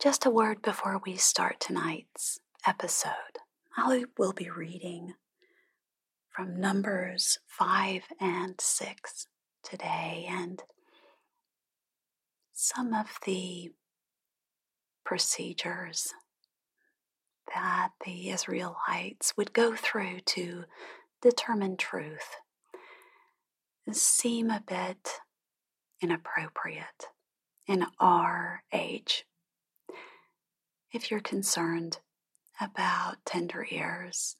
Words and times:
Just 0.00 0.24
a 0.24 0.30
word 0.30 0.62
before 0.62 0.98
we 1.04 1.16
start 1.16 1.60
tonight's 1.60 2.40
episode. 2.66 3.12
I 3.76 4.06
will 4.16 4.32
be 4.32 4.48
reading 4.48 5.12
from 6.30 6.58
Numbers 6.58 7.38
5 7.46 8.04
and 8.18 8.58
6 8.58 9.26
today, 9.62 10.26
and 10.26 10.62
some 12.54 12.94
of 12.94 13.18
the 13.26 13.72
procedures 15.04 16.14
that 17.54 17.90
the 18.06 18.30
Israelites 18.30 19.34
would 19.36 19.52
go 19.52 19.76
through 19.76 20.20
to 20.20 20.64
determine 21.20 21.76
truth 21.76 22.36
seem 23.92 24.48
a 24.48 24.64
bit 24.66 25.20
inappropriate 26.00 27.08
in 27.68 27.84
our 27.98 28.62
age. 28.72 29.26
If 30.92 31.08
you're 31.08 31.20
concerned 31.20 31.98
about 32.60 33.24
tender 33.24 33.64
ears, 33.70 34.34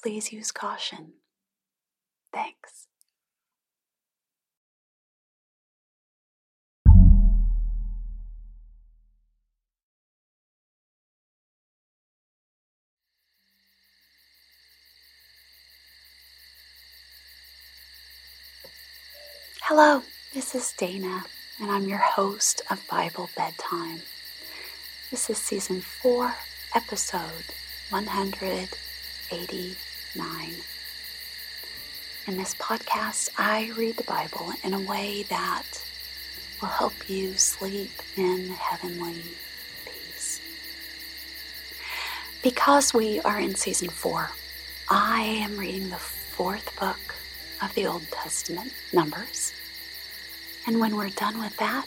please 0.00 0.32
use 0.32 0.52
caution. 0.52 1.14
Thanks. 2.32 2.86
Hello, 19.64 20.00
this 20.32 20.54
is 20.54 20.72
Dana, 20.78 21.24
and 21.60 21.70
I'm 21.70 21.86
your 21.88 21.98
host 21.98 22.62
of 22.70 22.86
Bible 22.86 23.28
Bedtime. 23.34 24.02
This 25.10 25.30
is 25.30 25.38
season 25.38 25.80
4, 25.80 26.34
episode 26.74 27.46
189. 27.88 30.54
In 32.26 32.36
this 32.36 32.54
podcast, 32.56 33.30
I 33.38 33.72
read 33.74 33.96
the 33.96 34.02
Bible 34.02 34.52
in 34.64 34.74
a 34.74 34.80
way 34.80 35.22
that 35.30 35.64
will 36.60 36.68
help 36.68 37.08
you 37.08 37.38
sleep 37.38 38.02
in 38.16 38.50
heavenly 38.50 39.22
peace. 39.86 40.42
Because 42.42 42.92
we 42.92 43.18
are 43.20 43.40
in 43.40 43.54
season 43.54 43.88
4, 43.88 44.28
I 44.90 45.22
am 45.22 45.56
reading 45.56 45.88
the 45.88 45.96
fourth 45.96 46.78
book 46.78 47.14
of 47.62 47.72
the 47.74 47.86
Old 47.86 48.06
Testament, 48.10 48.74
Numbers. 48.92 49.54
And 50.66 50.80
when 50.80 50.96
we're 50.96 51.10
done 51.10 51.38
with 51.38 51.56
that, 51.58 51.86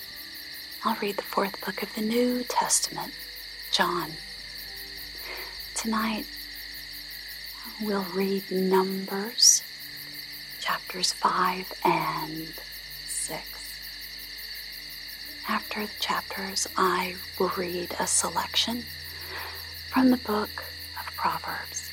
I'll 0.86 0.96
read 1.02 1.18
the 1.18 1.24
fourth 1.24 1.60
book 1.66 1.84
of 1.84 1.94
the 1.96 2.02
New 2.02 2.44
Testament, 2.44 3.14
John. 3.72 4.10
Tonight, 5.76 6.26
we'll 7.82 8.06
read 8.14 8.50
Numbers, 8.50 9.64
chapters 10.62 11.12
5 11.12 11.74
and 11.84 12.54
6. 13.06 13.42
After 15.50 15.86
the 15.86 16.00
chapters, 16.00 16.66
I 16.78 17.16
will 17.38 17.52
read 17.58 17.94
a 18.00 18.08
selection 18.08 18.86
from 19.90 20.10
the 20.10 20.18
book 20.18 20.64
of 20.98 21.14
Proverbs, 21.18 21.92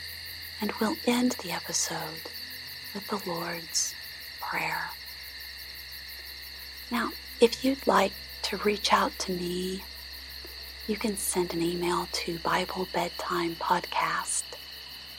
and 0.60 0.70
we'll 0.80 0.96
end 1.06 1.32
the 1.42 1.50
episode 1.50 2.30
with 2.94 3.08
the 3.08 3.20
Lord's 3.28 3.92
Prayer. 4.40 4.90
Now, 6.90 7.10
if 7.40 7.64
you'd 7.64 7.86
like 7.86 8.12
to 8.42 8.56
reach 8.58 8.92
out 8.92 9.18
to 9.20 9.32
me, 9.32 9.82
you 10.86 10.96
can 10.96 11.16
send 11.16 11.52
an 11.52 11.62
email 11.62 12.08
to 12.12 12.38
Bible 12.38 12.88
Bedtime 12.92 13.56
Podcast 13.56 14.44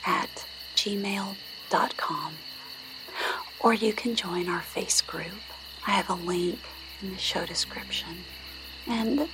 at 0.06 0.46
gmail.com 0.76 2.34
or 3.60 3.74
you 3.74 3.92
can 3.92 4.14
join 4.14 4.48
our 4.48 4.60
face 4.60 5.00
group. 5.00 5.42
I 5.86 5.90
have 5.92 6.10
a 6.10 6.14
link 6.14 6.58
in 7.02 7.10
the 7.10 7.18
show 7.18 7.44
description, 7.44 8.24
and 8.86 9.28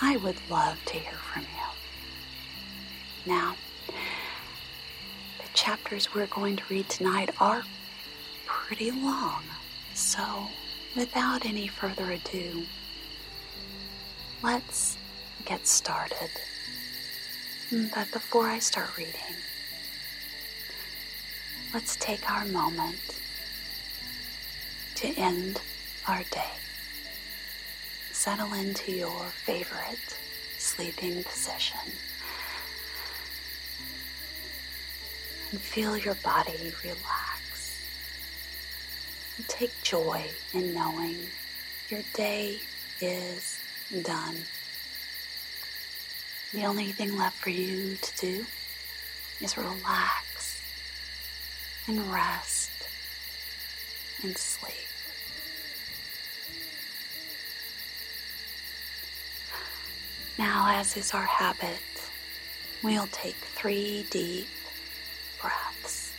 I 0.00 0.16
would 0.16 0.36
love 0.48 0.78
to 0.86 0.94
hear 0.94 1.12
from 1.12 1.42
you. 1.42 3.32
Now, 3.32 3.56
the 3.86 5.48
chapters 5.54 6.14
we're 6.14 6.26
going 6.26 6.56
to 6.56 6.62
read 6.70 6.88
tonight 6.88 7.30
are 7.40 7.62
pretty 8.46 8.90
long, 8.90 9.42
so 9.94 10.48
without 10.98 11.46
any 11.46 11.68
further 11.68 12.10
ado, 12.10 12.64
let's 14.42 14.98
get 15.44 15.64
started. 15.64 16.30
But 17.94 18.10
before 18.10 18.48
I 18.48 18.58
start 18.58 18.98
reading, 18.98 19.36
let's 21.72 21.94
take 21.96 22.28
our 22.28 22.44
moment 22.46 23.20
to 24.96 25.08
end 25.14 25.60
our 26.08 26.24
day. 26.32 26.52
Settle 28.10 28.52
into 28.54 28.90
your 28.90 29.24
favorite 29.46 30.18
sleeping 30.58 31.22
position. 31.22 31.92
and 35.50 35.58
feel 35.58 35.96
your 35.96 36.14
body 36.16 36.74
relax. 36.84 37.37
And 39.38 39.48
take 39.48 39.82
joy 39.82 40.24
in 40.52 40.74
knowing 40.74 41.16
your 41.88 42.02
day 42.12 42.58
is 43.00 43.60
done. 44.02 44.34
The 46.52 46.66
only 46.66 46.90
thing 46.90 47.16
left 47.16 47.36
for 47.36 47.50
you 47.50 47.94
to 47.94 48.16
do 48.16 48.44
is 49.40 49.56
relax 49.56 50.60
and 51.86 52.00
rest 52.12 52.70
and 54.24 54.36
sleep. 54.36 54.74
Now, 60.36 60.66
as 60.68 60.96
is 60.96 61.14
our 61.14 61.22
habit, 61.22 61.78
we'll 62.82 63.08
take 63.12 63.36
three 63.36 64.04
deep 64.10 64.48
breaths. 65.40 66.12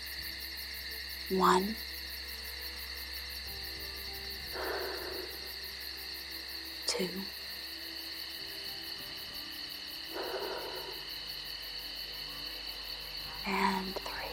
One, 1.30 1.76
two, 7.00 7.08
and 13.48 13.96
three. 13.96 14.32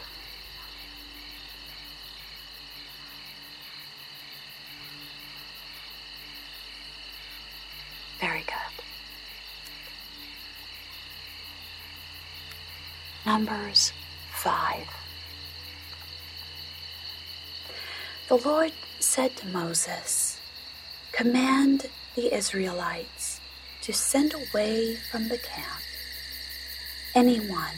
Very 8.19 8.41
good. 8.41 8.83
Numbers 13.25 13.93
5. 14.33 14.79
The 18.27 18.35
Lord 18.35 18.73
said 18.99 19.37
to 19.37 19.47
Moses, 19.47 20.41
Command 21.13 21.89
the 22.17 22.35
Israelites 22.35 23.39
to 23.83 23.93
send 23.93 24.33
away 24.33 24.95
from 24.95 25.29
the 25.29 25.37
camp 25.37 25.83
anyone 27.15 27.77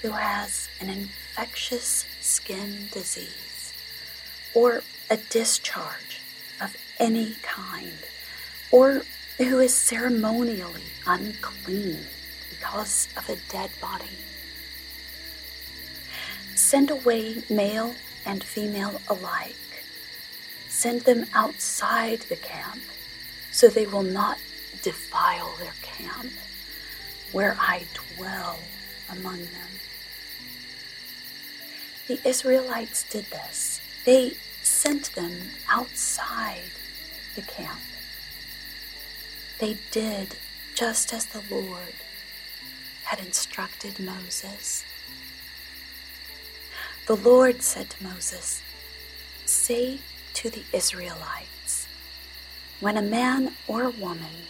who 0.00 0.12
has 0.12 0.68
an 0.80 0.88
infectious 0.88 2.06
skin 2.22 2.88
disease 2.92 3.74
or 4.54 4.82
a 5.10 5.18
discharge 5.28 6.22
of 6.62 6.74
any 6.98 7.34
kind 7.42 7.98
or 8.70 9.02
who 9.36 9.58
is 9.58 9.74
ceremonially 9.74 10.84
unclean 11.06 11.98
because 12.48 13.08
of 13.18 13.28
a 13.28 13.36
dead 13.50 13.70
body 13.82 14.16
Send 16.54 16.90
away 16.90 17.42
male 17.50 17.94
and 18.24 18.44
female 18.44 19.00
alike. 19.08 19.56
Send 20.68 21.00
them 21.00 21.26
outside 21.34 22.20
the 22.28 22.36
camp 22.36 22.80
so 23.50 23.68
they 23.68 23.86
will 23.86 24.02
not 24.02 24.38
defile 24.82 25.54
their 25.58 25.74
camp 25.82 26.32
where 27.32 27.56
I 27.60 27.84
dwell 28.16 28.58
among 29.10 29.38
them. 29.38 29.70
The 32.08 32.20
Israelites 32.24 33.04
did 33.04 33.26
this. 33.26 33.80
They 34.04 34.36
sent 34.62 35.14
them 35.14 35.32
outside 35.68 36.72
the 37.36 37.42
camp. 37.42 37.80
They 39.60 39.76
did 39.90 40.36
just 40.74 41.12
as 41.12 41.26
the 41.26 41.42
Lord 41.50 41.94
had 43.04 43.20
instructed 43.20 44.00
Moses. 44.00 44.84
The 47.06 47.16
Lord 47.16 47.62
said 47.62 47.90
to 47.90 48.04
Moses, 48.04 48.62
Say 49.44 50.00
to 50.34 50.50
the 50.50 50.64
Israelites, 50.72 51.59
when 52.80 52.96
a 52.96 53.02
man 53.02 53.52
or 53.68 53.90
woman 53.90 54.48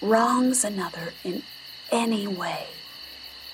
wrongs 0.00 0.64
another 0.64 1.12
in 1.24 1.42
any 1.90 2.26
way 2.26 2.66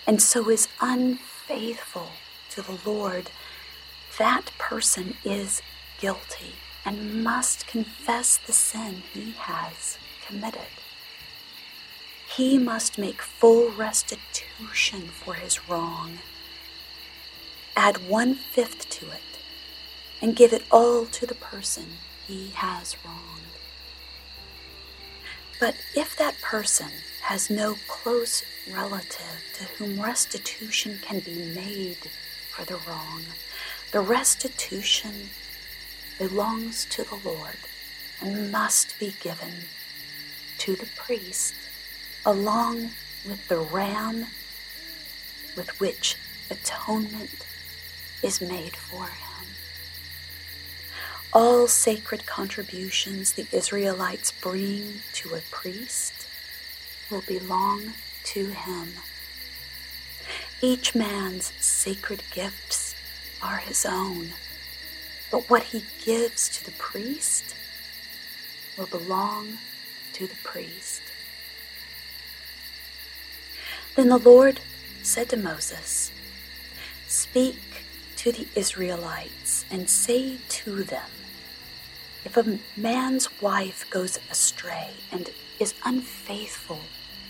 and 0.07 0.21
so 0.21 0.51
is 0.51 0.69
unfaithful 0.81 2.09
to 2.51 2.63
the 2.63 2.79
Lord, 2.85 3.31
that 4.19 4.51
person 4.59 5.17
is 5.25 5.63
guilty 5.99 6.55
and 6.85 7.23
must 7.23 7.67
confess 7.67 8.37
the 8.37 8.53
sin 8.53 9.03
he 9.13 9.33
has 9.39 9.99
committed. 10.27 10.61
He 12.37 12.59
must 12.59 12.99
make 12.99 13.23
full 13.23 13.71
restitution 13.71 15.03
for 15.09 15.35
his 15.35 15.69
wrong. 15.69 16.19
Add 17.77 18.09
one 18.09 18.35
fifth 18.35 18.89
to 18.91 19.07
it 19.07 19.39
and 20.21 20.37
give 20.37 20.53
it 20.53 20.65
all 20.71 21.07
to 21.07 21.27
the 21.27 21.35
person 21.35 21.87
he 22.27 22.51
has 22.55 22.97
wronged. 23.05 23.50
But 25.61 25.77
if 25.95 26.17
that 26.17 26.41
person 26.41 26.89
has 27.21 27.51
no 27.51 27.77
close 27.87 28.43
relative 28.73 29.45
to 29.59 29.65
whom 29.65 30.01
restitution 30.01 30.99
can 31.03 31.21
be 31.21 31.53
made 31.55 32.09
for 32.49 32.65
the 32.65 32.79
wrong, 32.89 33.25
the 33.93 34.01
restitution 34.01 35.29
belongs 36.19 36.87
to 36.87 37.05
the 37.05 37.21
Lord 37.23 37.59
and 38.23 38.51
must 38.51 38.99
be 38.99 39.15
given 39.21 39.53
to 40.59 40.77
the 40.77 40.89
priest 40.97 41.55
along 42.25 42.91
with 43.27 43.47
the 43.49 43.59
ram 43.59 44.27
with 45.57 45.79
which 45.79 46.17
atonement 46.51 47.47
is 48.23 48.41
made 48.41 48.77
for 48.77 49.05
him. 49.05 49.30
All 51.33 51.69
sacred 51.69 52.27
contributions 52.27 53.35
the 53.35 53.47
Israelites 53.53 54.33
bring 54.33 55.03
to 55.13 55.37
a 55.37 55.41
priest 55.53 56.27
will 57.09 57.21
belong 57.21 57.93
to 58.25 58.47
him. 58.49 58.89
Each 60.61 60.93
man's 60.93 61.53
sacred 61.61 62.25
gifts 62.33 62.97
are 63.41 63.59
his 63.59 63.87
own, 63.87 64.31
but 65.31 65.49
what 65.49 65.63
he 65.63 65.85
gives 66.05 66.49
to 66.49 66.65
the 66.65 66.73
priest 66.73 67.55
will 68.77 68.87
belong 68.87 69.59
to 70.15 70.27
the 70.27 70.37
priest. 70.43 71.01
Then 73.95 74.09
the 74.09 74.19
Lord 74.19 74.59
said 75.03 75.29
to 75.29 75.37
Moses, 75.37 76.11
Speak 77.07 77.85
to 78.17 78.33
the 78.33 78.49
Israelites 78.57 79.65
and 79.71 79.89
say 79.89 80.39
to 80.49 80.83
them, 80.83 81.09
If 82.25 82.37
a 82.37 82.59
man's 82.77 83.41
wife 83.41 83.89
goes 83.89 84.19
astray 84.31 84.91
and 85.11 85.31
is 85.59 85.75
unfaithful 85.85 86.81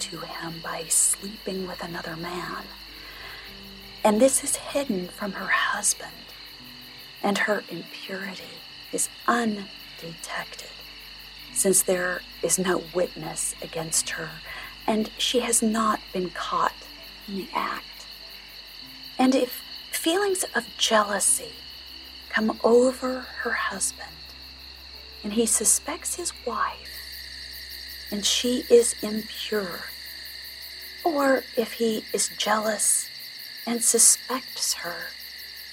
to 0.00 0.20
him 0.20 0.54
by 0.62 0.84
sleeping 0.88 1.66
with 1.66 1.82
another 1.82 2.16
man, 2.16 2.64
and 4.02 4.20
this 4.20 4.42
is 4.42 4.56
hidden 4.56 5.08
from 5.08 5.32
her 5.32 5.46
husband, 5.46 6.10
and 7.22 7.38
her 7.38 7.62
impurity 7.68 8.58
is 8.92 9.08
undetected, 9.28 10.70
since 11.52 11.82
there 11.82 12.22
is 12.42 12.58
no 12.58 12.82
witness 12.92 13.54
against 13.62 14.10
her, 14.10 14.30
and 14.86 15.10
she 15.18 15.40
has 15.40 15.62
not 15.62 16.00
been 16.12 16.30
caught 16.30 16.74
in 17.28 17.36
the 17.36 17.48
act. 17.54 18.06
And 19.18 19.34
if 19.34 19.62
feelings 19.92 20.44
of 20.54 20.66
jealousy 20.78 21.52
come 22.28 22.58
over 22.64 23.20
her 23.42 23.52
husband, 23.52 24.10
and 25.22 25.32
he 25.32 25.46
suspects 25.46 26.14
his 26.16 26.32
wife, 26.46 28.08
and 28.10 28.24
she 28.24 28.64
is 28.70 28.94
impure, 29.02 29.80
or 31.04 31.44
if 31.56 31.74
he 31.74 32.04
is 32.12 32.28
jealous 32.36 33.08
and 33.66 33.82
suspects 33.82 34.74
her, 34.74 35.08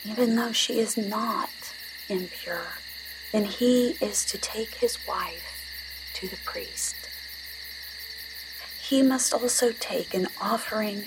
even 0.06 0.36
though 0.36 0.52
she 0.52 0.80
is 0.80 0.98
not 0.98 1.50
impure, 2.10 2.68
then 3.32 3.46
he 3.46 3.98
is 4.02 4.26
to 4.26 4.38
take 4.38 4.76
his 4.76 4.98
wife 5.08 6.12
to 6.14 6.28
the 6.28 6.38
priest. 6.46 6.96
He 8.80 9.02
must 9.02 9.34
also 9.34 9.72
take 9.72 10.14
an 10.14 10.28
offering 10.40 11.06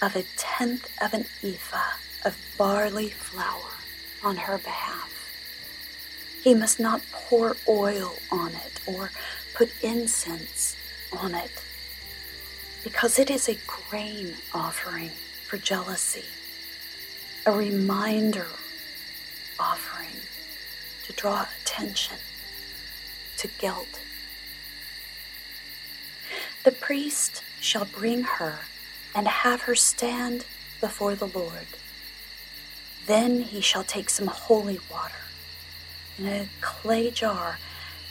of 0.00 0.16
a 0.16 0.24
tenth 0.36 0.90
of 1.02 1.12
an 1.12 1.26
ephah 1.42 1.98
of 2.24 2.36
barley 2.56 3.10
flour 3.10 3.72
on 4.22 4.36
her 4.36 4.58
behalf. 4.58 5.23
He 6.44 6.52
must 6.52 6.78
not 6.78 7.00
pour 7.10 7.56
oil 7.66 8.16
on 8.30 8.50
it 8.50 8.78
or 8.84 9.10
put 9.54 9.72
incense 9.82 10.76
on 11.10 11.34
it 11.34 11.50
because 12.82 13.18
it 13.18 13.30
is 13.30 13.48
a 13.48 13.56
grain 13.66 14.34
offering 14.52 15.08
for 15.48 15.56
jealousy, 15.56 16.26
a 17.46 17.52
reminder 17.52 18.46
offering 19.58 20.20
to 21.06 21.14
draw 21.14 21.46
attention 21.62 22.18
to 23.38 23.48
guilt. 23.58 24.02
The 26.62 26.72
priest 26.72 27.42
shall 27.58 27.86
bring 27.86 28.22
her 28.22 28.58
and 29.14 29.26
have 29.26 29.62
her 29.62 29.74
stand 29.74 30.44
before 30.82 31.14
the 31.14 31.28
Lord. 31.28 31.68
Then 33.06 33.40
he 33.40 33.62
shall 33.62 33.84
take 33.84 34.10
some 34.10 34.26
holy 34.26 34.78
water 34.92 35.23
in 36.18 36.26
a 36.26 36.48
clay 36.60 37.10
jar 37.10 37.58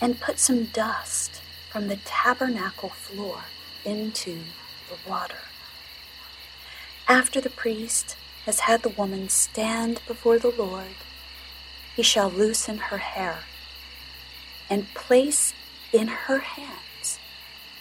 and 0.01 0.19
put 0.19 0.39
some 0.39 0.65
dust 0.65 1.41
from 1.69 1.87
the 1.87 1.97
tabernacle 2.05 2.89
floor 2.89 3.43
into 3.85 4.39
the 4.89 5.09
water. 5.09 5.37
After 7.07 7.41
the 7.41 7.49
priest 7.49 8.15
has 8.45 8.61
had 8.61 8.83
the 8.83 8.89
woman 8.89 9.29
stand 9.29 10.01
before 10.07 10.39
the 10.39 10.51
Lord, 10.51 10.95
he 11.95 12.03
shall 12.03 12.29
loosen 12.29 12.77
her 12.77 12.97
hair 12.97 13.39
and 14.69 14.93
place 14.93 15.53
in 15.91 16.07
her 16.07 16.39
hands 16.39 17.19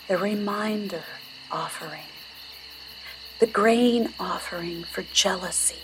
the 0.08 0.18
reminder 0.18 1.04
offering, 1.50 2.10
the 3.38 3.46
grain 3.46 4.12
offering 4.20 4.84
for 4.84 5.02
jealousy, 5.12 5.82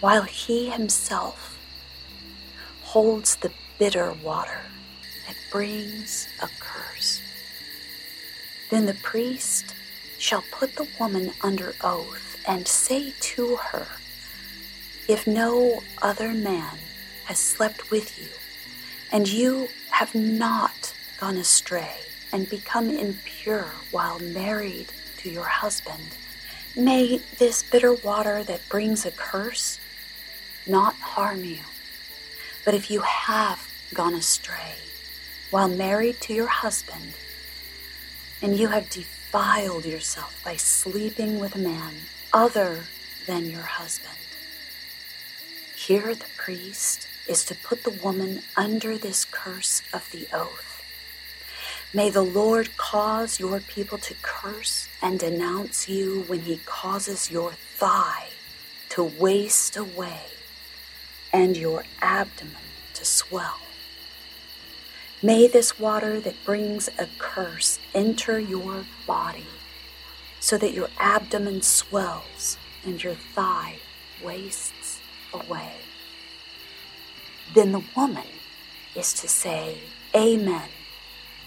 while 0.00 0.22
he 0.22 0.68
himself 0.70 1.55
holds 2.96 3.36
the 3.36 3.52
bitter 3.78 4.14
water 4.24 4.62
that 5.26 5.36
brings 5.50 6.28
a 6.40 6.48
curse. 6.58 7.20
Then 8.70 8.86
the 8.86 8.96
priest 9.02 9.74
shall 10.16 10.42
put 10.50 10.76
the 10.76 10.88
woman 10.98 11.32
under 11.42 11.74
oath 11.84 12.38
and 12.48 12.66
say 12.66 13.12
to 13.20 13.56
her, 13.56 13.86
If 15.08 15.26
no 15.26 15.82
other 16.00 16.32
man 16.32 16.78
has 17.26 17.38
slept 17.38 17.90
with 17.90 18.18
you, 18.18 18.30
and 19.12 19.28
you 19.28 19.68
have 19.90 20.14
not 20.14 20.94
gone 21.20 21.36
astray 21.36 21.98
and 22.32 22.48
become 22.48 22.88
impure 22.88 23.68
while 23.90 24.18
married 24.20 24.86
to 25.18 25.28
your 25.28 25.44
husband, 25.44 26.16
may 26.74 27.20
this 27.36 27.62
bitter 27.62 27.92
water 27.92 28.42
that 28.44 28.66
brings 28.70 29.04
a 29.04 29.10
curse 29.10 29.78
not 30.66 30.94
harm 30.94 31.44
you. 31.44 31.58
But 32.66 32.74
if 32.74 32.90
you 32.90 33.00
have 33.02 33.72
gone 33.94 34.14
astray 34.14 34.74
while 35.52 35.68
married 35.68 36.20
to 36.22 36.34
your 36.34 36.48
husband, 36.48 37.14
and 38.42 38.58
you 38.58 38.66
have 38.66 38.90
defiled 38.90 39.86
yourself 39.86 40.42
by 40.44 40.56
sleeping 40.56 41.38
with 41.38 41.54
a 41.54 41.60
man 41.60 41.94
other 42.32 42.80
than 43.28 43.48
your 43.48 43.62
husband. 43.62 44.18
Here, 45.76 46.12
the 46.12 46.26
priest 46.36 47.06
is 47.28 47.44
to 47.44 47.54
put 47.54 47.84
the 47.84 47.98
woman 48.02 48.42
under 48.56 48.98
this 48.98 49.24
curse 49.24 49.82
of 49.92 50.10
the 50.10 50.26
oath. 50.32 50.82
May 51.94 52.10
the 52.10 52.22
Lord 52.22 52.76
cause 52.76 53.38
your 53.38 53.60
people 53.60 53.98
to 53.98 54.14
curse 54.22 54.88
and 55.00 55.20
denounce 55.20 55.88
you 55.88 56.24
when 56.26 56.40
he 56.40 56.60
causes 56.66 57.30
your 57.30 57.52
thigh 57.52 58.26
to 58.88 59.04
waste 59.04 59.76
away 59.76 60.35
and 61.36 61.54
your 61.54 61.84
abdomen 62.00 62.54
to 62.94 63.04
swell. 63.04 63.58
May 65.22 65.46
this 65.46 65.78
water 65.78 66.18
that 66.18 66.42
brings 66.46 66.88
a 66.98 67.08
curse 67.18 67.78
enter 67.94 68.38
your 68.38 68.86
body 69.06 69.44
so 70.40 70.56
that 70.56 70.72
your 70.72 70.88
abdomen 70.98 71.60
swells 71.60 72.56
and 72.86 73.04
your 73.04 73.16
thigh 73.34 73.76
wastes 74.24 75.00
away. 75.34 75.72
Then 77.54 77.72
the 77.72 77.84
woman 77.94 78.32
is 78.94 79.12
to 79.12 79.28
say, 79.28 79.76
Amen, 80.14 80.70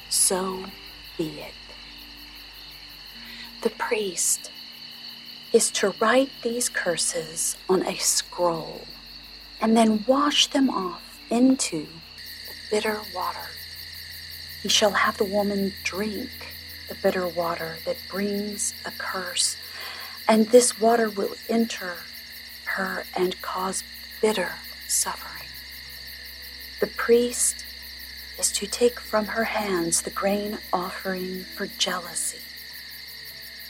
so 0.08 0.66
be 1.18 1.40
it. 1.40 1.56
The 3.64 3.72
priest 3.72 4.52
is 5.52 5.72
to 5.72 5.96
write 6.00 6.30
these 6.44 6.70
curses 6.70 7.58
on 7.68 7.82
a 7.88 7.96
scroll 7.96 8.82
and 9.62 9.76
then 9.76 10.04
wash 10.08 10.48
them 10.48 10.70
off 10.70 11.20
into 11.30 11.86
the 11.86 12.56
bitter 12.72 13.00
water 13.14 13.50
he 14.62 14.68
shall 14.68 14.92
have 14.92 15.18
the 15.18 15.24
woman 15.24 15.72
drink 15.84 16.30
the 16.90 16.96
bitter 16.96 17.28
water 17.28 17.78
that 17.86 17.96
brings 18.10 18.74
a 18.86 18.92
curse, 18.98 19.56
and 20.28 20.48
this 20.48 20.82
water 20.82 21.10
will 21.10 21.36
enter 21.48 21.94
her 22.66 23.04
and 23.16 23.42
cause 23.42 23.84
bitter 24.22 24.52
suffering. 24.88 25.48
The 26.82 26.88
priest 26.88 27.64
is 28.38 28.52
to 28.54 28.68
take 28.68 29.00
from 29.00 29.28
her 29.28 29.46
hands 29.46 30.02
the 30.02 30.10
grain 30.10 30.58
offering 30.74 31.46
for 31.56 31.68
jealousy, 31.78 32.42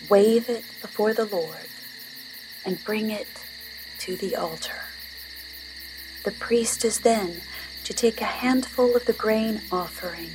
wave 0.10 0.50
it 0.50 0.64
before 0.82 1.14
the 1.14 1.26
Lord, 1.26 1.68
and 2.66 2.84
bring 2.84 3.12
it 3.12 3.28
to 4.00 4.16
the 4.16 4.36
altar. 4.36 4.89
The 6.24 6.32
priest 6.32 6.84
is 6.84 7.00
then 7.00 7.42
to 7.86 7.94
take 7.94 8.20
a 8.22 8.26
handful 8.26 8.96
of 8.96 9.06
the 9.06 9.14
grain 9.14 9.62
offering 9.72 10.30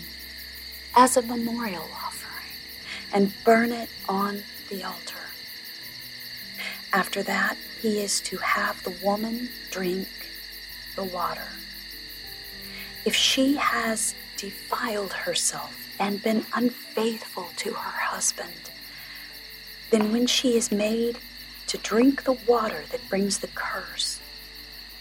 as 0.97 1.17
a 1.17 1.23
memorial 1.23 1.89
offering 1.95 2.51
and 3.13 3.35
burn 3.45 3.71
it 3.71 3.91
on 4.09 4.43
the 4.71 4.83
altar. 4.83 5.17
After 6.93 7.23
that, 7.25 7.57
he 7.81 8.01
is 8.01 8.21
to 8.23 8.37
have 8.39 8.83
the 8.83 8.95
woman 9.05 9.49
drink 9.71 10.09
the 10.97 11.05
water. 11.05 11.49
If 13.05 13.15
she 13.15 13.57
has 13.57 14.15
defiled 14.37 15.13
herself 15.13 15.77
and 16.01 16.23
been 16.23 16.47
unfaithful 16.55 17.49
to 17.57 17.73
her 17.73 17.99
husband, 17.99 18.71
then 19.91 20.13
when 20.13 20.27
she 20.27 20.57
is 20.57 20.73
made 20.73 21.19
to 21.67 21.79
drink 21.79 22.25
the 22.25 22.39
water 22.47 22.85
that 22.91 23.09
brings 23.09 23.39
the 23.39 23.49
curse, 23.49 24.21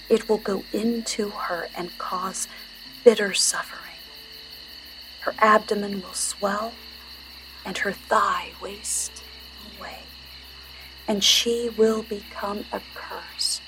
it 0.10 0.28
will 0.28 0.38
go 0.38 0.64
into 0.74 1.30
her 1.30 1.70
and 1.76 1.98
cause 1.98 2.48
bitter 3.04 3.34
suffering. 3.34 3.80
Her 5.22 5.34
abdomen 5.40 6.02
will 6.02 6.14
swell 6.14 6.74
and 7.66 7.78
her 7.80 7.94
thigh 7.94 8.52
waste 8.62 9.24
away, 9.78 10.00
and 11.08 11.24
she 11.24 11.70
will 11.70 12.04
become 12.04 12.66
accursed 12.74 13.62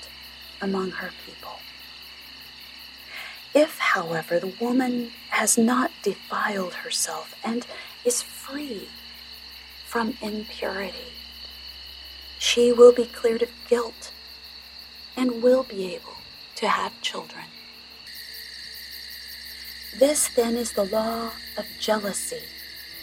among 0.60 0.90
her 0.92 1.10
people. 1.24 1.60
If, 3.54 3.78
however, 3.78 4.38
the 4.38 4.52
woman 4.60 5.12
has 5.30 5.56
not 5.56 5.90
defiled 6.02 6.74
herself 6.74 7.34
and 7.42 7.66
is 8.04 8.20
free 8.20 8.88
from 9.86 10.18
impurity, 10.20 11.12
she 12.38 12.70
will 12.70 12.92
be 12.92 13.06
cleared 13.06 13.42
of 13.42 13.50
guilt 13.66 14.12
and 15.16 15.42
will 15.42 15.62
be 15.62 15.94
able 15.94 16.16
to 16.56 16.68
have 16.68 17.00
children. 17.00 17.44
This 19.98 20.28
then 20.28 20.56
is 20.56 20.72
the 20.72 20.84
law 20.84 21.30
of 21.56 21.66
jealousy 21.78 22.42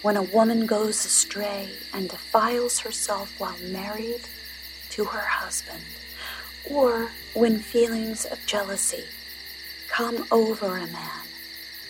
when 0.03 0.17
a 0.17 0.21
woman 0.21 0.65
goes 0.65 1.05
astray 1.05 1.69
and 1.93 2.09
defiles 2.09 2.79
herself 2.79 3.33
while 3.39 3.57
married 3.71 4.21
to 4.89 5.05
her 5.05 5.25
husband, 5.25 5.83
or 6.69 7.09
when 7.33 7.57
feelings 7.57 8.25
of 8.25 8.45
jealousy 8.45 9.05
come 9.87 10.25
over 10.31 10.77
a 10.77 10.87
man 10.87 11.25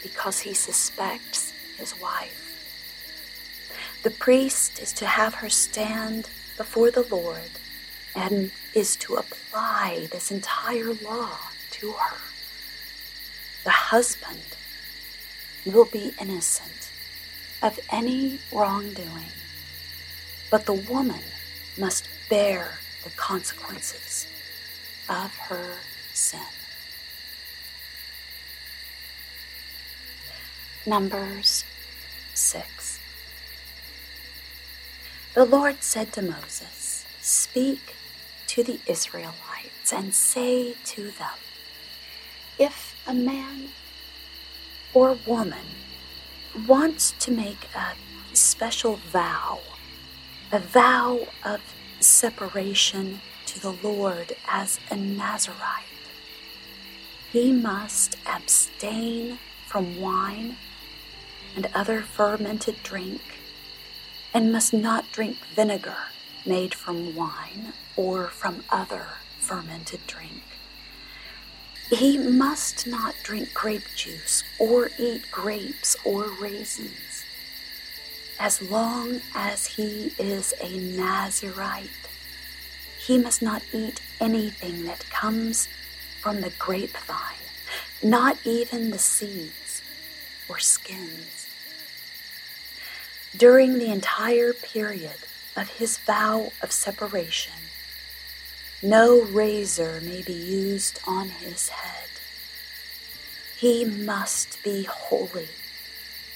because 0.01 0.39
he 0.39 0.53
suspects 0.53 1.51
his 1.77 1.99
wife. 1.99 2.39
The 4.03 4.11
priest 4.11 4.79
is 4.81 4.93
to 4.93 5.05
have 5.05 5.35
her 5.35 5.49
stand 5.49 6.29
before 6.55 6.91
the 6.91 7.07
Lord 7.09 7.51
and 8.15 8.51
is 8.73 8.95
to 8.97 9.15
apply 9.15 10.07
this 10.11 10.31
entire 10.31 10.93
law 11.03 11.39
her. 11.91 12.17
The 13.63 13.69
husband 13.69 14.57
will 15.65 15.85
be 15.85 16.13
innocent 16.19 16.91
of 17.61 17.79
any 17.91 18.39
wrongdoing, 18.51 19.31
but 20.49 20.65
the 20.65 20.73
woman 20.73 21.21
must 21.77 22.07
bear 22.29 22.79
the 23.03 23.09
consequences 23.11 24.27
of 25.09 25.35
her 25.35 25.75
sin. 26.13 26.39
Numbers 30.85 31.63
6. 32.33 32.99
The 35.33 35.45
Lord 35.45 35.81
said 35.81 36.11
to 36.13 36.21
Moses, 36.21 37.05
Speak 37.21 37.95
to 38.47 38.63
the 38.63 38.79
Israelites 38.85 39.93
and 39.93 40.13
say 40.13 40.73
to 40.85 41.11
them, 41.11 41.37
If 42.65 42.95
a 43.05 43.13
man 43.13 43.71
or 44.93 45.17
woman 45.27 45.65
wants 46.65 47.11
to 47.19 47.29
make 47.29 47.67
a 47.75 47.95
special 48.33 48.95
vow, 48.95 49.59
a 50.49 50.59
vow 50.59 51.27
of 51.43 51.59
separation 51.99 53.19
to 53.47 53.59
the 53.59 53.73
Lord 53.73 54.37
as 54.47 54.79
a 54.89 54.95
Nazirite, 54.95 55.91
he 57.33 57.51
must 57.51 58.15
abstain 58.25 59.39
from 59.67 59.99
wine 59.99 60.55
and 61.57 61.67
other 61.75 61.99
fermented 61.99 62.81
drink, 62.81 63.21
and 64.33 64.53
must 64.53 64.73
not 64.73 65.11
drink 65.11 65.35
vinegar 65.53 66.13
made 66.45 66.73
from 66.73 67.13
wine 67.13 67.73
or 67.97 68.27
from 68.29 68.63
other 68.69 69.07
fermented 69.37 70.07
drink. 70.07 70.52
He 71.93 72.17
must 72.17 72.87
not 72.87 73.13
drink 73.21 73.53
grape 73.53 73.93
juice 73.93 74.43
or 74.57 74.89
eat 74.97 75.29
grapes 75.29 75.95
or 76.03 76.23
raisins. 76.23 77.23
As 78.39 78.63
long 78.63 79.21
as 79.35 79.67
he 79.67 80.11
is 80.17 80.55
a 80.59 80.79
Nazirite, 80.97 81.89
he 82.97 83.19
must 83.19 83.43
not 83.43 83.61
eat 83.71 84.01
anything 84.19 84.85
that 84.85 85.07
comes 85.11 85.67
from 86.19 86.41
the 86.41 86.51
grapevine, 86.57 87.45
not 88.01 88.37
even 88.43 88.89
the 88.89 88.97
seeds 88.97 89.83
or 90.49 90.57
skins. 90.57 91.47
During 93.37 93.77
the 93.77 93.91
entire 93.91 94.53
period 94.53 95.19
of 95.55 95.69
his 95.69 95.99
vow 95.99 96.51
of 96.63 96.71
separation, 96.71 97.53
no 98.83 99.21
razor 99.21 100.01
may 100.01 100.21
be 100.21 100.33
used 100.33 100.99
on 101.07 101.29
his 101.29 101.69
head. 101.69 102.09
He 103.55 103.85
must 103.85 104.61
be 104.61 104.83
holy 104.83 105.47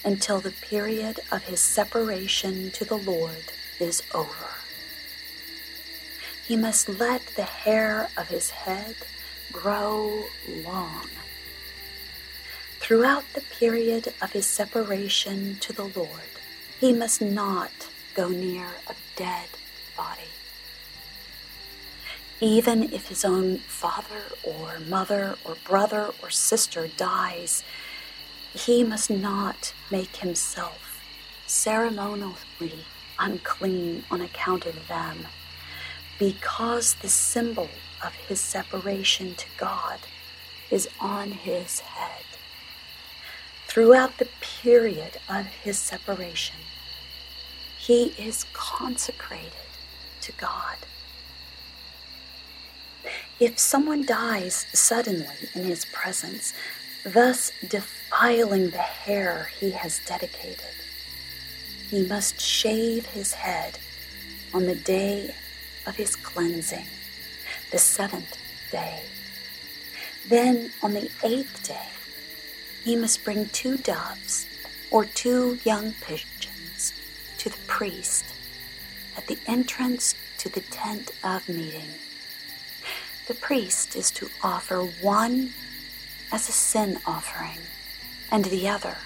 until 0.02 0.40
the 0.40 0.52
period 0.52 1.20
of 1.30 1.44
his 1.44 1.60
separation 1.60 2.70
to 2.70 2.86
the 2.86 2.96
Lord 2.96 3.52
is 3.78 4.02
over. 4.14 4.48
He 6.42 6.56
must 6.56 6.88
let 6.88 7.26
the 7.36 7.42
hair 7.42 8.08
of 8.16 8.28
his 8.28 8.48
head 8.48 8.96
grow 9.52 10.24
long. 10.64 11.08
Throughout 12.80 13.24
the 13.34 13.42
period 13.42 14.14
of 14.22 14.32
his 14.32 14.46
separation 14.46 15.58
to 15.60 15.74
the 15.74 15.90
Lord, 15.94 16.32
he 16.80 16.94
must 16.94 17.20
not 17.20 17.88
go 18.14 18.30
near 18.30 18.68
a 18.86 18.94
dead 19.16 19.48
body 19.94 20.30
even 22.40 22.92
if 22.92 23.08
his 23.08 23.24
own 23.24 23.58
father 23.58 24.22
or 24.44 24.78
mother 24.88 25.36
or 25.44 25.56
brother 25.64 26.10
or 26.22 26.30
sister 26.30 26.88
dies, 26.96 27.64
he 28.54 28.84
must 28.84 29.10
not 29.10 29.72
make 29.90 30.16
himself 30.16 31.00
ceremonially 31.46 32.84
unclean 33.18 34.04
on 34.10 34.20
account 34.20 34.66
of 34.66 34.86
them, 34.88 35.26
because 36.18 36.94
the 36.94 37.08
symbol 37.08 37.68
of 38.04 38.14
his 38.14 38.40
separation 38.40 39.34
to 39.34 39.46
God 39.56 39.98
is 40.70 40.88
on 41.00 41.32
his 41.32 41.80
head. 41.80 42.24
Throughout 43.66 44.18
the 44.18 44.28
period 44.40 45.18
of 45.28 45.46
his 45.46 45.78
separation, 45.78 46.56
he 47.76 48.06
is 48.18 48.46
consecrated 48.52 49.52
to 50.20 50.32
God. 50.32 50.76
If 53.40 53.56
someone 53.56 54.04
dies 54.04 54.66
suddenly 54.72 55.48
in 55.54 55.62
his 55.62 55.84
presence, 55.84 56.54
thus 57.04 57.52
defiling 57.68 58.70
the 58.70 58.78
hair 58.78 59.48
he 59.60 59.70
has 59.70 60.00
dedicated, 60.04 60.74
he 61.88 62.04
must 62.04 62.40
shave 62.40 63.06
his 63.06 63.34
head 63.34 63.78
on 64.52 64.66
the 64.66 64.74
day 64.74 65.36
of 65.86 65.94
his 65.94 66.16
cleansing, 66.16 66.86
the 67.70 67.78
seventh 67.78 68.36
day. 68.72 69.04
Then 70.28 70.72
on 70.82 70.94
the 70.94 71.08
eighth 71.22 71.62
day, 71.62 71.88
he 72.82 72.96
must 72.96 73.22
bring 73.24 73.46
two 73.50 73.76
doves 73.76 74.46
or 74.90 75.04
two 75.04 75.60
young 75.62 75.92
pigeons 76.00 76.92
to 77.38 77.50
the 77.50 77.58
priest 77.68 78.24
at 79.16 79.28
the 79.28 79.38
entrance 79.46 80.16
to 80.38 80.48
the 80.48 80.60
tent 80.62 81.12
of 81.22 81.48
meeting 81.48 81.88
the 83.28 83.34
priest 83.34 83.94
is 83.94 84.10
to 84.10 84.30
offer 84.42 84.80
one 85.02 85.50
as 86.32 86.48
a 86.48 86.52
sin 86.52 86.98
offering 87.06 87.58
and 88.32 88.46
the 88.46 88.66
other 88.66 88.96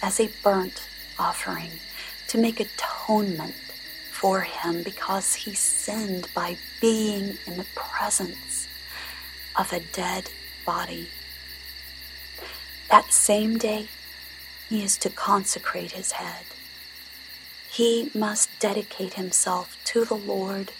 as 0.00 0.20
a 0.20 0.30
burnt 0.42 0.88
offering 1.18 1.70
to 2.28 2.38
make 2.38 2.60
atonement 2.60 3.54
for 4.10 4.42
him 4.42 4.84
because 4.84 5.34
he 5.34 5.52
sinned 5.52 6.28
by 6.32 6.56
being 6.80 7.36
in 7.46 7.56
the 7.56 7.66
presence 7.74 8.68
of 9.58 9.72
a 9.72 9.80
dead 9.80 10.30
body. 10.64 11.08
That 12.88 13.12
same 13.12 13.58
day, 13.58 13.88
he 14.68 14.84
is 14.84 14.96
to 14.98 15.10
consecrate 15.10 15.92
his 15.92 16.12
head. 16.12 16.44
He 17.68 18.12
must 18.14 18.48
dedicate 18.60 19.14
himself 19.14 19.76
to 19.86 20.04
the 20.04 20.14
Lord 20.14 20.70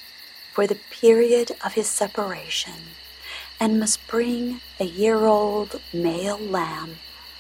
for 0.52 0.66
the 0.66 0.78
period 0.90 1.52
of 1.64 1.73
his 1.73 1.88
separation 1.88 2.94
and 3.59 3.80
must 3.80 4.06
bring 4.06 4.61
a 4.78 4.85
year 4.85 5.25
old 5.25 5.80
male 5.92 6.38
lamb 6.38 6.97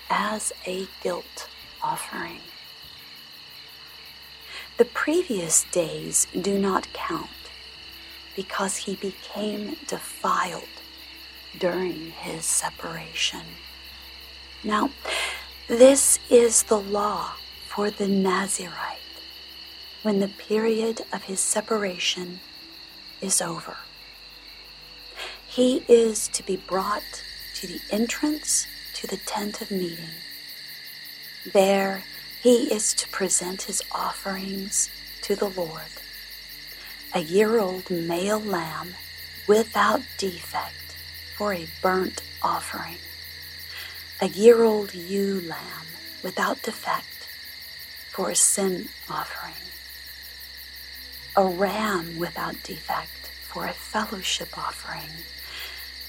as 0.08 0.52
a 0.66 0.86
guilt 1.02 1.48
offering. 1.82 2.40
The 4.78 4.86
previous 4.86 5.64
days 5.64 6.26
do 6.40 6.58
not 6.58 6.92
count 6.94 7.28
because 8.34 8.76
he 8.78 8.96
became 8.96 9.76
defiled 9.86 10.80
during 11.58 12.12
his 12.12 12.46
separation. 12.46 13.42
Now, 14.64 14.90
this 15.68 16.18
is 16.30 16.62
the 16.62 16.80
law 16.80 17.32
for 17.68 17.90
the 17.90 18.06
Nazirite 18.06 18.98
when 20.02 20.20
the 20.20 20.28
period 20.28 21.02
of 21.12 21.24
his 21.24 21.40
separation 21.40 22.40
is 23.22 23.40
over. 23.40 23.76
He 25.46 25.84
is 25.88 26.28
to 26.28 26.42
be 26.42 26.56
brought 26.56 27.24
to 27.54 27.66
the 27.66 27.80
entrance 27.90 28.66
to 28.94 29.06
the 29.06 29.16
tent 29.16 29.62
of 29.62 29.70
meeting. 29.70 30.10
There 31.52 32.04
he 32.42 32.64
is 32.74 32.92
to 32.94 33.08
present 33.08 33.62
his 33.62 33.82
offerings 33.92 34.90
to 35.22 35.34
the 35.34 35.48
Lord 35.48 35.88
a 37.14 37.20
year 37.20 37.58
old 37.58 37.90
male 37.90 38.40
lamb 38.40 38.94
without 39.46 40.00
defect 40.16 40.96
for 41.36 41.52
a 41.52 41.68
burnt 41.82 42.22
offering, 42.42 42.96
a 44.20 44.28
year 44.28 44.62
old 44.62 44.94
ewe 44.94 45.42
lamb 45.46 45.86
without 46.22 46.62
defect 46.62 47.28
for 48.10 48.30
a 48.30 48.34
sin 48.34 48.88
offering, 49.10 49.61
a 51.36 51.44
ram 51.44 52.18
without 52.18 52.62
defect 52.62 53.28
for 53.42 53.66
a 53.66 53.72
fellowship 53.72 54.56
offering 54.56 55.10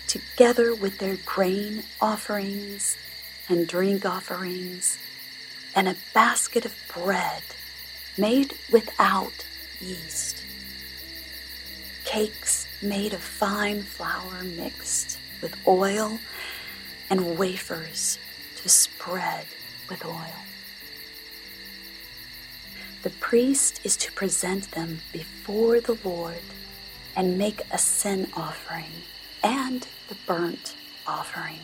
together 0.07 0.75
with 0.75 0.97
their 0.99 1.17
grain 1.25 1.83
offerings 2.01 2.97
and 3.49 3.67
drink 3.67 4.05
offerings, 4.05 4.99
and 5.75 5.87
a 5.87 5.95
basket 6.13 6.65
of 6.65 6.75
bread 6.93 7.43
made 8.17 8.53
without 8.71 9.45
yeast. 9.79 10.43
Cakes 12.05 12.67
made 12.81 13.13
of 13.13 13.21
fine 13.21 13.81
flour 13.81 14.43
mixed 14.43 15.19
with 15.41 15.55
oil, 15.67 16.19
and 17.09 17.37
wafers 17.37 18.17
to 18.55 18.69
spread 18.69 19.45
with 19.89 20.05
oil. 20.05 20.35
The 23.03 23.09
priest 23.09 23.81
is 23.83 23.97
to 23.97 24.13
present 24.13 24.71
them 24.71 25.01
before 25.11 25.81
the 25.81 25.97
Lord 26.05 26.41
and 27.17 27.37
make 27.37 27.61
a 27.69 27.77
sin 27.77 28.29
offering 28.33 29.03
and 29.43 29.85
the 30.07 30.15
burnt 30.25 30.73
offering. 31.05 31.59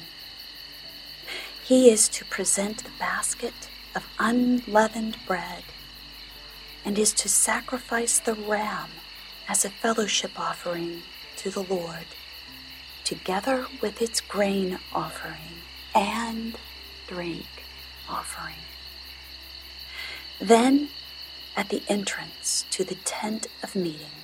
He 1.64 1.90
is 1.90 2.10
to 2.10 2.26
present 2.26 2.84
the 2.84 2.92
basket 3.00 3.70
of 3.96 4.06
unleavened 4.20 5.16
bread 5.26 5.64
and 6.84 7.00
is 7.00 7.14
to 7.14 7.30
sacrifice 7.30 8.20
the 8.20 8.34
ram 8.34 8.90
as 9.48 9.64
a 9.64 9.70
fellowship 9.70 10.38
offering 10.38 11.04
to 11.38 11.50
the 11.50 11.64
Lord, 11.64 12.08
together 13.06 13.66
with 13.82 14.02
its 14.02 14.20
grain 14.20 14.78
offering 14.94 15.64
and 15.96 16.58
drink 17.08 17.46
offering. 18.10 18.56
Then, 20.42 20.90
at 21.60 21.68
the 21.68 21.84
entrance 21.90 22.64
to 22.72 22.86
the 22.86 22.96
tent 23.04 23.48
of 23.62 23.76
meeting, 23.76 24.24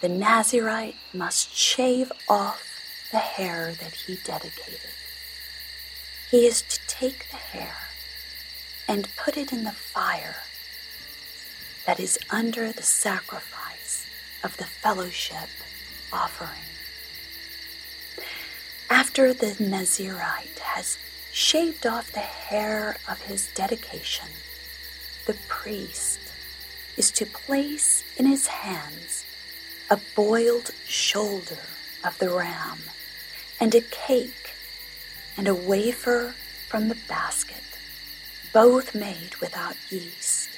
the 0.00 0.08
Nazirite 0.08 0.96
must 1.14 1.54
shave 1.54 2.10
off 2.28 2.60
the 3.12 3.18
hair 3.18 3.72
that 3.80 3.92
he 3.92 4.18
dedicated. 4.24 4.90
He 6.28 6.44
is 6.44 6.62
to 6.62 6.80
take 6.88 7.30
the 7.30 7.36
hair 7.36 7.76
and 8.88 9.14
put 9.16 9.36
it 9.36 9.52
in 9.52 9.62
the 9.62 9.70
fire 9.70 10.42
that 11.86 12.00
is 12.00 12.18
under 12.30 12.72
the 12.72 12.82
sacrifice 12.82 14.04
of 14.42 14.56
the 14.56 14.64
fellowship 14.64 15.48
offering. 16.12 16.66
After 18.90 19.32
the 19.32 19.54
Nazirite 19.60 20.58
has 20.58 20.98
shaved 21.32 21.86
off 21.86 22.10
the 22.10 22.18
hair 22.18 22.96
of 23.08 23.22
his 23.22 23.46
dedication, 23.54 24.26
the 25.28 25.36
priest 25.46 26.20
is 26.96 27.10
to 27.10 27.26
place 27.26 28.02
in 28.16 28.24
his 28.24 28.46
hands 28.46 29.26
a 29.90 30.00
boiled 30.16 30.70
shoulder 30.86 31.58
of 32.02 32.16
the 32.18 32.30
ram, 32.30 32.78
and 33.60 33.74
a 33.74 33.82
cake, 33.82 34.54
and 35.36 35.46
a 35.46 35.54
wafer 35.54 36.34
from 36.68 36.88
the 36.88 36.96
basket, 37.06 37.62
both 38.54 38.94
made 38.94 39.36
without 39.36 39.76
yeast. 39.90 40.48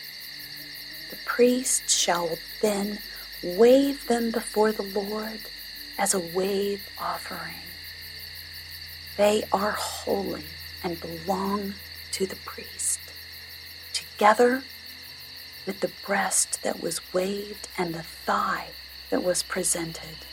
The 1.11 1.19
priest 1.25 1.91
shall 1.91 2.39
then 2.63 3.01
wave 3.43 4.07
them 4.07 4.31
before 4.31 4.71
the 4.71 4.83
Lord 4.85 5.41
as 5.99 6.15
a 6.15 6.21
wave 6.21 6.89
offering. 6.97 7.67
They 9.17 9.43
are 9.53 9.73
holy 9.73 10.45
and 10.85 11.01
belong 11.01 11.75
to 12.13 12.27
the 12.27 12.37
priest, 12.45 13.01
together 14.21 14.63
with 15.67 15.81
the 15.81 15.91
breast 16.05 16.63
that 16.63 16.83
was 16.83 17.01
waved 17.15 17.69
and 17.79 17.95
the 17.95 18.03
thigh 18.03 18.67
that 19.09 19.25
was 19.25 19.43
presented. 19.43 20.27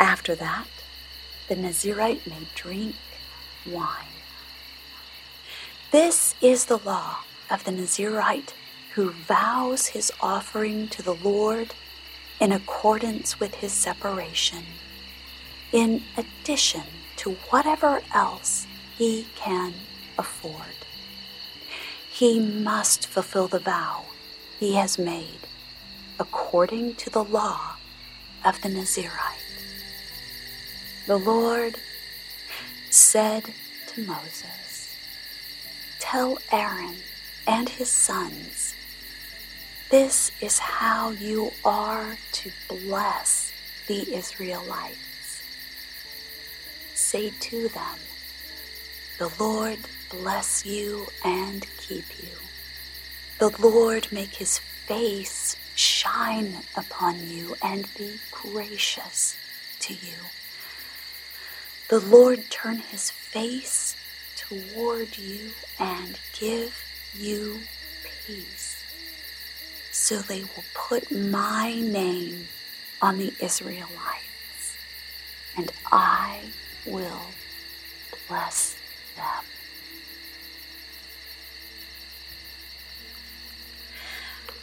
After 0.00 0.34
that, 0.34 0.66
the 1.46 1.54
Nazirite 1.54 2.26
may 2.26 2.48
drink 2.56 2.96
wine. 3.64 4.18
This 5.92 6.34
is 6.42 6.64
the 6.64 6.78
law 6.78 7.18
of 7.48 7.62
the 7.62 7.70
Nazirite 7.70 8.52
who 8.94 9.10
vows 9.10 9.86
his 9.86 10.10
offering 10.20 10.88
to 10.88 11.02
the 11.02 11.14
Lord 11.14 11.72
in 12.40 12.50
accordance 12.50 13.38
with 13.38 13.54
his 13.54 13.70
separation, 13.70 14.64
in 15.70 16.02
addition 16.16 16.82
to 17.18 17.34
whatever 17.50 18.02
else 18.12 18.66
he 18.98 19.28
can 19.36 19.72
afford. 20.18 20.89
He 22.20 22.38
must 22.38 23.06
fulfill 23.06 23.48
the 23.48 23.60
vow 23.60 24.04
he 24.58 24.74
has 24.74 24.98
made 24.98 25.40
according 26.18 26.96
to 26.96 27.08
the 27.08 27.24
law 27.24 27.76
of 28.44 28.60
the 28.60 28.68
Nazirite. 28.68 29.40
The 31.06 31.16
Lord 31.16 31.76
said 32.90 33.44
to 33.94 34.06
Moses, 34.06 34.94
Tell 35.98 36.36
Aaron 36.52 36.96
and 37.46 37.70
his 37.70 37.88
sons, 37.88 38.74
this 39.90 40.30
is 40.42 40.58
how 40.58 41.12
you 41.12 41.50
are 41.64 42.18
to 42.32 42.50
bless 42.68 43.50
the 43.86 44.14
Israelites. 44.14 45.42
Say 46.92 47.30
to 47.40 47.68
them, 47.70 47.96
The 49.20 49.30
Lord 49.38 49.78
bless 50.08 50.64
you 50.64 51.06
and 51.22 51.66
keep 51.76 52.06
you. 52.22 52.38
The 53.38 53.50
Lord 53.60 54.08
make 54.10 54.36
his 54.36 54.56
face 54.58 55.56
shine 55.74 56.56
upon 56.74 57.28
you 57.28 57.54
and 57.62 57.86
be 57.98 58.18
gracious 58.30 59.36
to 59.80 59.92
you. 59.92 60.16
The 61.90 62.00
Lord 62.00 62.48
turn 62.48 62.78
his 62.78 63.10
face 63.10 63.94
toward 64.36 65.18
you 65.18 65.50
and 65.78 66.18
give 66.32 66.82
you 67.14 67.60
peace. 68.26 68.82
So 69.92 70.20
they 70.20 70.44
will 70.44 70.64
put 70.72 71.12
my 71.12 71.74
name 71.74 72.48
on 73.02 73.18
the 73.18 73.34
Israelites, 73.38 74.78
and 75.58 75.70
I 75.92 76.40
will 76.86 77.20
bless 78.26 78.79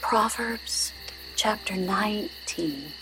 Proverbs 0.02 0.93
chapter 1.36 1.76
19, 1.76 2.93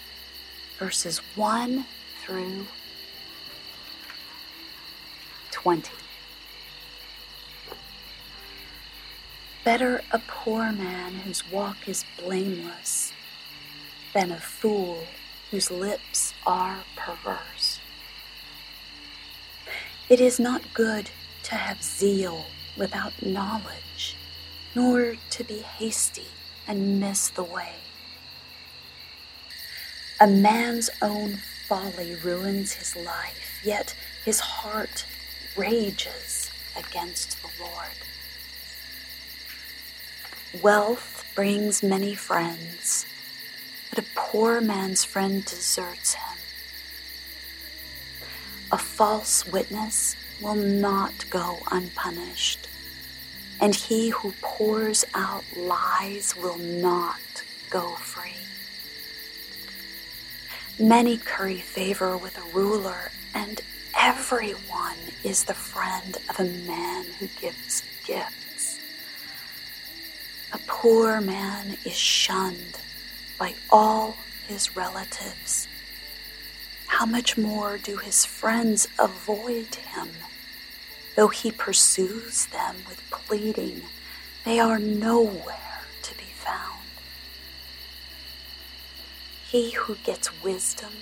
verses 0.79 1.19
1 1.35 1.85
through 2.21 2.65
20. 5.51 5.91
Better 9.63 10.01
a 10.11 10.19
poor 10.27 10.71
man 10.71 11.13
whose 11.13 11.49
walk 11.51 11.87
is 11.87 12.05
blameless 12.17 13.13
than 14.13 14.31
a 14.31 14.39
fool 14.39 15.03
whose 15.51 15.69
lips 15.69 16.33
are 16.45 16.79
perverse. 16.95 17.79
It 20.09 20.19
is 20.19 20.39
not 20.39 20.61
good 20.73 21.09
to 21.45 21.53
have 21.55 21.81
zeal 21.83 22.43
without 22.75 23.13
knowledge, 23.21 24.17
nor 24.73 25.15
to 25.29 25.43
be 25.43 25.59
hasty 25.59 26.25
and 26.67 26.99
miss 26.99 27.29
the 27.29 27.43
way. 27.43 27.73
A 30.19 30.25
man's 30.25 30.89
own 31.03 31.37
folly 31.67 32.15
ruins 32.15 32.73
his 32.73 32.95
life, 32.95 33.61
yet 33.63 33.95
his 34.23 34.39
heart 34.39 35.05
rages 35.55 36.49
against 36.75 37.39
the 37.43 37.49
Lord. 37.63 37.93
Wealth 40.63 41.25
brings 41.35 41.83
many 41.83 42.15
friends, 42.15 43.05
but 43.91 43.99
a 43.99 44.07
poor 44.15 44.61
man's 44.61 45.03
friend 45.03 45.45
deserts 45.45 46.15
him. 46.15 46.37
A 48.71 48.79
false 48.79 49.45
witness 49.45 50.15
will 50.41 50.55
not 50.55 51.29
go 51.29 51.59
unpunished, 51.71 52.67
and 53.59 53.73
he 53.73 54.09
who 54.09 54.33
pours 54.41 55.05
out 55.13 55.43
lies 55.55 56.35
will 56.35 56.57
not 56.57 57.19
go 57.69 57.91
free. 57.95 58.31
Many 60.79 61.17
curry 61.17 61.59
favor 61.61 62.17
with 62.17 62.37
a 62.37 62.53
ruler, 62.53 63.11
and 63.33 63.61
everyone 63.97 64.97
is 65.23 65.45
the 65.45 65.53
friend 65.53 66.17
of 66.29 66.39
a 66.39 66.43
man 66.43 67.05
who 67.19 67.27
gives 67.39 67.81
gifts. 68.05 68.79
A 70.51 70.59
poor 70.67 71.21
man 71.21 71.77
is 71.85 71.95
shunned 71.95 72.77
by 73.37 73.55
all 73.69 74.17
his 74.47 74.75
relatives. 74.75 75.67
How 76.99 77.05
much 77.05 77.37
more 77.37 77.77
do 77.77 77.97
his 77.97 78.23
friends 78.23 78.87
avoid 78.97 79.75
him? 79.75 80.07
Though 81.17 81.27
he 81.27 81.51
pursues 81.51 82.45
them 82.45 82.77
with 82.87 83.01
pleading, 83.11 83.81
they 84.45 84.61
are 84.61 84.79
nowhere 84.79 85.81
to 86.03 86.17
be 86.17 86.23
found. 86.23 86.87
He 89.45 89.71
who 89.71 89.95
gets 90.05 90.41
wisdom 90.41 90.93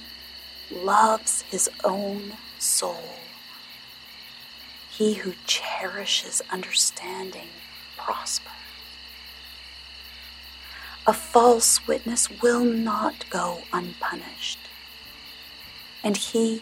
loves 0.72 1.44
his 1.44 1.70
own 1.84 2.38
soul. 2.58 3.14
He 4.90 5.14
who 5.14 5.36
cherishes 5.46 6.42
understanding 6.50 7.50
prospers. 7.98 8.52
A 11.06 11.14
false 11.14 11.86
witness 11.86 12.42
will 12.42 12.66
not 12.66 13.30
go 13.30 13.60
unpunished. 13.72 14.58
And 16.04 16.18
he 16.18 16.62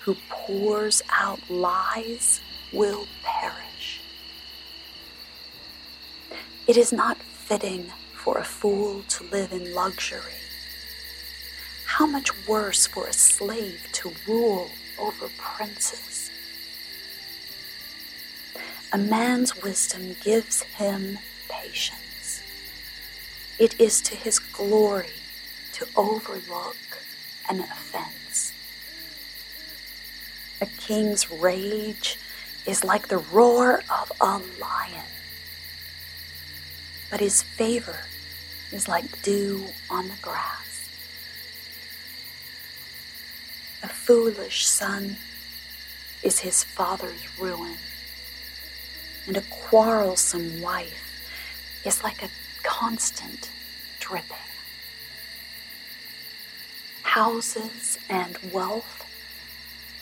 who 0.00 0.16
pours 0.28 1.02
out 1.10 1.38
lies 1.48 2.40
will 2.72 3.06
perish. 3.22 4.00
It 6.66 6.76
is 6.76 6.92
not 6.92 7.18
fitting 7.18 7.92
for 8.14 8.38
a 8.38 8.44
fool 8.44 9.02
to 9.08 9.24
live 9.24 9.52
in 9.52 9.74
luxury. 9.74 10.20
How 11.86 12.06
much 12.06 12.30
worse 12.46 12.86
for 12.86 13.06
a 13.06 13.12
slave 13.12 13.86
to 13.92 14.12
rule 14.26 14.68
over 14.98 15.28
princes? 15.38 16.30
A 18.92 18.98
man's 18.98 19.62
wisdom 19.62 20.16
gives 20.22 20.62
him 20.62 21.18
patience. 21.48 22.42
It 23.58 23.80
is 23.80 24.00
to 24.02 24.14
his 24.14 24.38
glory 24.38 25.10
to 25.72 25.86
overlook 25.96 26.76
an 27.48 27.60
offense. 27.60 28.27
A 30.60 30.66
king's 30.66 31.30
rage 31.30 32.18
is 32.66 32.82
like 32.82 33.06
the 33.08 33.18
roar 33.18 33.82
of 33.88 34.10
a 34.20 34.38
lion, 34.60 35.06
but 37.10 37.20
his 37.20 37.42
favor 37.42 38.00
is 38.72 38.88
like 38.88 39.22
dew 39.22 39.66
on 39.88 40.08
the 40.08 40.16
grass. 40.20 40.88
A 43.84 43.88
foolish 43.88 44.66
son 44.66 45.16
is 46.24 46.40
his 46.40 46.64
father's 46.64 47.38
ruin, 47.38 47.76
and 49.28 49.36
a 49.36 49.42
quarrelsome 49.42 50.60
wife 50.60 51.22
is 51.84 52.02
like 52.02 52.24
a 52.24 52.30
constant 52.64 53.50
dripping. 54.00 54.36
Houses 57.02 57.98
and 58.10 58.36
wealth 58.52 59.07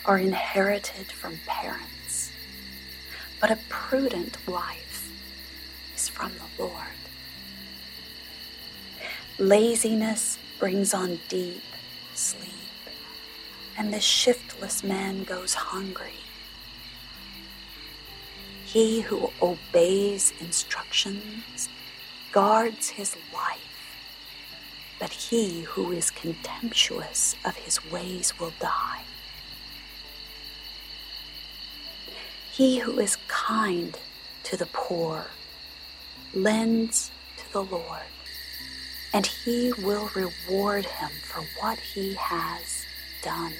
are 0.07 0.17
inherited 0.17 1.11
from 1.11 1.37
parents, 1.45 2.31
but 3.41 3.51
a 3.51 3.59
prudent 3.67 4.37
wife 4.47 5.11
is 5.93 6.07
from 6.07 6.31
the 6.31 6.63
Lord. 6.63 6.73
Laziness 9.37 10.39
brings 10.59 10.93
on 10.93 11.19
deep 11.27 11.61
sleep, 12.13 12.51
and 13.77 13.93
the 13.93 13.99
shiftless 13.99 14.81
man 14.81 15.25
goes 15.25 15.53
hungry. 15.53 16.21
He 18.65 19.01
who 19.01 19.29
obeys 19.41 20.33
instructions 20.39 21.67
guards 22.31 22.89
his 22.89 23.15
life, 23.33 23.95
but 24.99 25.11
he 25.11 25.61
who 25.63 25.91
is 25.91 26.11
contemptuous 26.11 27.35
of 27.45 27.55
his 27.57 27.85
ways 27.91 28.39
will 28.39 28.53
die. 28.59 29.03
He 32.57 32.79
who 32.79 32.97
is 32.97 33.19
kind 33.27 33.95
to 34.45 34.57
the 34.57 34.65
poor 34.73 35.27
lends 36.33 37.11
to 37.37 37.53
the 37.53 37.61
Lord, 37.61 38.09
and 39.13 39.27
he 39.27 39.73
will 39.73 40.09
reward 40.15 40.87
him 40.87 41.11
for 41.21 41.43
what 41.59 41.77
he 41.77 42.15
has 42.15 42.83
done. 43.21 43.53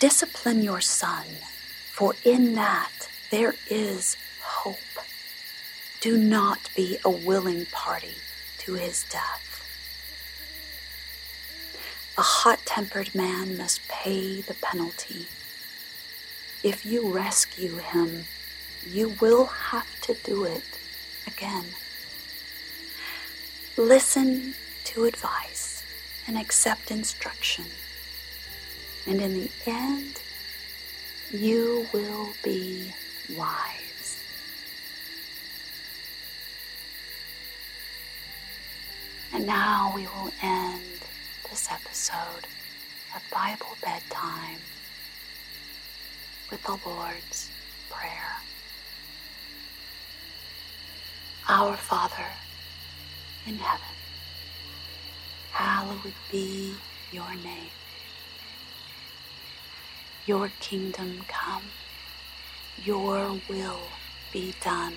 Discipline 0.00 0.64
your 0.64 0.80
son, 0.80 1.26
for 1.92 2.16
in 2.24 2.56
that 2.56 3.08
there 3.30 3.54
is 3.70 4.16
hope. 4.42 4.78
Do 6.00 6.16
not 6.16 6.70
be 6.74 6.98
a 7.04 7.10
willing 7.10 7.66
party 7.66 8.16
to 8.58 8.74
his 8.74 9.04
death. 9.04 9.62
A 12.18 12.22
hot 12.22 12.58
tempered 12.66 13.14
man 13.14 13.56
must 13.56 13.80
pay 13.86 14.40
the 14.40 14.54
penalty. 14.54 15.28
If 16.64 16.84
you 16.84 17.12
rescue 17.12 17.76
him, 17.76 18.24
you 18.84 19.14
will 19.20 19.46
have 19.46 20.00
to 20.02 20.14
do 20.24 20.44
it 20.44 20.64
again. 21.26 21.64
Listen 23.76 24.54
to 24.84 25.04
advice 25.04 25.84
and 26.26 26.36
accept 26.36 26.90
instruction, 26.90 27.64
and 29.06 29.20
in 29.20 29.34
the 29.34 29.50
end, 29.66 30.20
you 31.30 31.86
will 31.92 32.30
be 32.42 32.92
wise. 33.36 34.24
And 39.32 39.46
now 39.46 39.92
we 39.94 40.02
will 40.02 40.32
end 40.42 40.82
this 41.48 41.68
episode 41.70 42.46
of 43.14 43.22
Bible 43.30 43.76
Bedtime 43.80 44.58
with 46.50 46.62
the 46.62 46.78
Lord's 46.86 47.50
Prayer. 47.90 48.36
Our 51.48 51.76
Father 51.76 52.26
in 53.46 53.56
heaven, 53.56 53.96
hallowed 55.52 56.12
be 56.30 56.74
your 57.12 57.30
name. 57.44 57.70
Your 60.26 60.50
kingdom 60.60 61.20
come, 61.28 61.64
your 62.82 63.40
will 63.48 63.80
be 64.32 64.54
done 64.62 64.94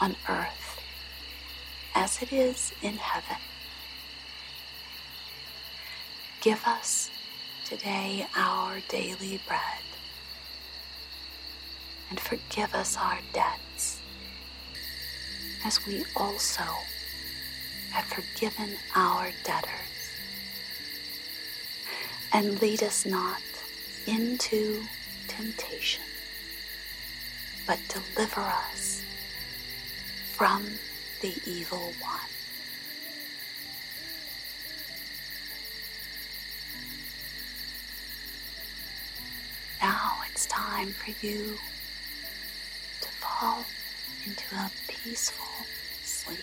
on 0.00 0.16
earth 0.28 0.80
as 1.94 2.22
it 2.22 2.32
is 2.32 2.72
in 2.82 2.96
heaven. 2.96 3.42
Give 6.40 6.62
us 6.66 7.10
today 7.64 8.26
our 8.36 8.80
daily 8.88 9.40
bread 9.46 9.93
and 12.10 12.20
forgive 12.20 12.74
us 12.74 12.96
our 12.96 13.18
debts 13.32 14.00
as 15.64 15.84
we 15.86 16.04
also 16.16 16.62
have 17.90 18.04
forgiven 18.04 18.76
our 18.94 19.30
debtors. 19.44 19.70
And 22.32 22.60
lead 22.60 22.82
us 22.82 23.06
not 23.06 23.40
into 24.06 24.82
temptation, 25.28 26.02
but 27.66 27.78
deliver 27.88 28.40
us 28.40 29.02
from 30.32 30.66
the 31.20 31.34
evil 31.46 31.92
one. 32.00 32.20
Now 39.80 40.12
it's 40.30 40.46
time 40.46 40.88
for 40.88 41.12
you 41.24 41.56
fall 43.44 43.64
into 44.24 44.56
a 44.56 44.70
peaceful 44.88 45.66
sleep. 46.02 46.38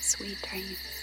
Sweet 0.00 0.42
dreams. 0.42 0.99